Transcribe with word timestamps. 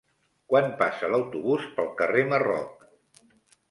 Quan 0.53 0.69
passa 0.79 1.11
l'autobús 1.13 1.69
pel 1.79 1.95
carrer 2.03 2.27
Marroc? 2.35 2.87